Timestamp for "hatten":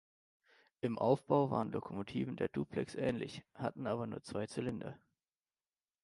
3.53-3.85